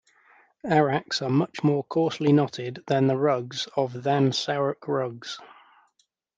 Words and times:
Araks 0.65 1.21
are 1.21 1.29
much 1.29 1.63
more 1.63 1.83
coarsely 1.83 2.33
knotted 2.33 2.81
than 2.87 3.05
the 3.05 3.15
rugs 3.15 3.67
of 3.77 4.01
than 4.01 4.31
Sarouk 4.31 4.87
rugs. 4.87 5.37